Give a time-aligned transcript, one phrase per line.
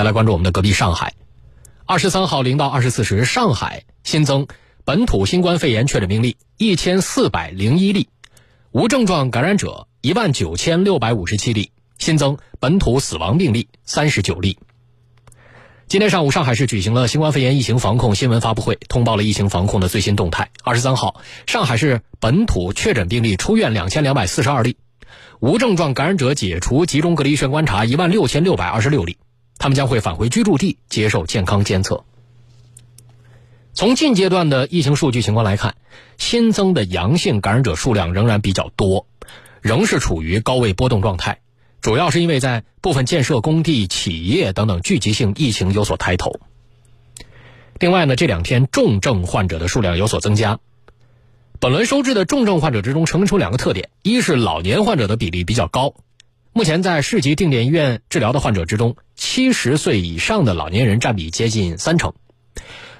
[0.00, 1.12] 再来关注我们的隔壁上海，
[1.84, 4.46] 二十三号零到二十四时，上海新增
[4.86, 8.08] 本土新冠肺炎确诊病例一千四百零一例，
[8.70, 14.58] 无症状感染者一万九千六百五十七例，新增本土死亡病例三十九例。
[15.86, 20.48] 今天上午，上海市举行了新冠肺炎疫情防控新闻发布会，通报了疫情防控的最新动态。
[20.64, 24.78] 二十三号，上海市本土确诊病例出院两千两百四十二例，
[25.40, 29.18] 无症状感染者解除集中隔离医学观察一万六千六百二十六例，
[29.60, 32.02] 他们将会返回居住地接受健康监测。
[33.74, 35.76] 从近阶段的疫情数据情况来看，
[36.16, 39.06] 新增的阳性感染者数量仍然比较多，
[39.60, 41.40] 仍是处于高位波动状态。
[41.82, 46.40] 主要是因为在部分建设工地、企业等等聚集性疫情有所抬头。
[47.78, 50.58] 另外呢，这两天重症患者的数量有所增加。
[51.58, 55.92] 本轮收治的重症患者之中，呈现出两个特点：一是老年患者的比例比较高，
[56.52, 62.10] 目前在市级定点医院治疗的患者之中，七十岁以上的老年人占比接近三成；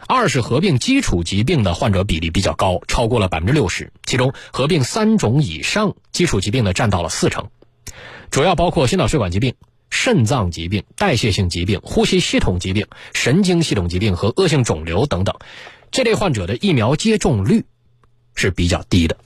[0.07, 7.49] 二是合并基础疾病的患者比例比较高，超过了百分之六十，其中合并三种以上基础疾病的占到了四成。
[8.31, 9.55] 主要包括心脑血管疾病、
[9.91, 15.35] 肾脏疾病、代谢性疾病、呼吸系统疾病、神经系统疾病和恶性肿瘤等等，
[15.91, 17.65] 这类患者的疫苗接种率
[18.37, 19.17] 是比较低的。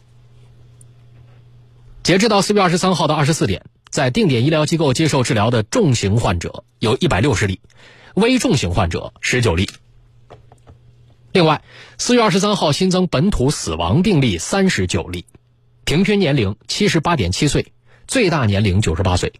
[2.03, 3.65] 截至到四月二十三号的二十四点，
[3.95, 7.61] 在定点医疗机构接受治疗的重型患者有一百六十例，
[8.15, 9.71] 危重型患者十九例。
[11.31, 11.63] 另外，
[11.97, 15.27] 四月二十三号新增本土死亡病例三十九例，
[15.85, 17.73] 平均年龄七十八点七岁。
[18.09, 19.33] 最大年龄九十八岁，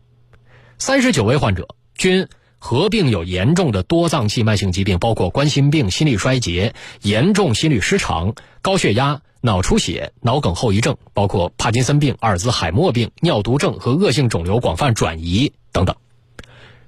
[0.79, 2.29] 三十九位患者均
[2.61, 15.95] 合并有严重的多脏器慢性疾病，包括冠心病、心力衰竭、严重心律失常、高血压、脑出血、脑梗后遗症，包括帕金森病、阿尔兹海默病、尿毒症和恶性肿瘤广泛转移等等。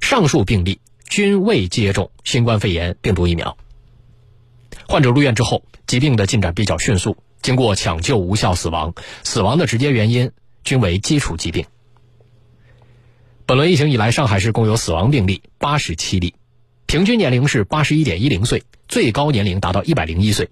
[0.00, 3.58] 上述病例均未接种新冠肺炎病毒疫苗。
[4.88, 10.30] 患者入院之后，疾病的进展比较迅速，经过抢救无效死亡，死亡的直接原因。
[10.64, 11.66] 均为基础疾病。
[13.44, 16.34] 本轮疫情以来，上海市共有死亡病例八十七例，
[16.86, 20.48] 平均年龄是八十一点一零岁，最高年龄达到一百零一岁。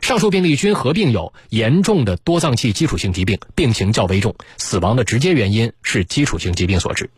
[0.00, 7.10] 上述病例均合并有严重的多脏器基础性疾病，病情较危重，死亡的直接原因是基础性疾病所致。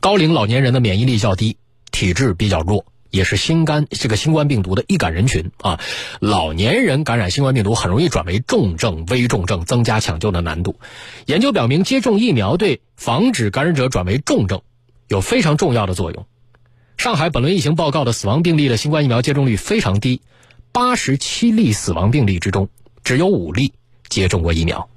[0.00, 1.56] 高龄老年人的免疫力较低，
[1.90, 2.84] 体质比较弱。
[3.10, 5.78] 也是新肝这个新冠病毒的易感人群啊，
[6.18, 10.80] 老年人感染新冠病毒很容易转为重症、危重症，增加抢救的难度。
[11.26, 14.62] 研究表明，接种疫苗对防止感染者转为重症
[15.08, 16.24] 有非常重要的作用。
[16.96, 20.22] 上海本轮疫情报告的死亡病例的新冠疫苗接种率非常低，
[20.72, 22.66] 八十七例死亡病例之中，
[23.04, 23.70] 只有五例
[24.08, 24.88] 接种过疫苗。